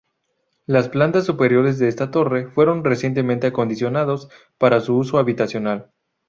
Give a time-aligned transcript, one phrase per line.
[0.65, 5.91] Las plantas superiores de esta torre fueron recientemente acondicionados para uso habitacional.